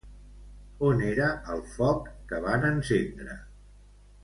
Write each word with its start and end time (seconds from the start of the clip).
On 0.87 1.03
era 1.09 1.27
el 1.57 1.61
foc 1.75 2.09
que 2.33 2.41
van 2.49 2.67
encendre? 2.73 3.39